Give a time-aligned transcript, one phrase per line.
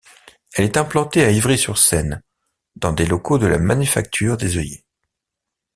[0.55, 2.23] Elle est implantée à Ivry-sur-Seine,
[2.75, 4.83] dans des locaux de la Manufacture des œillets.